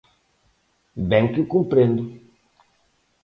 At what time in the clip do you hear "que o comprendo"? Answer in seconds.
1.31-2.03